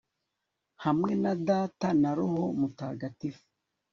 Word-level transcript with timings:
hamwe 0.83 1.11
na 1.23 1.33
data 1.47 1.87
na 2.01 2.11
roho 2.17 2.43
mutagatifu 2.59 3.43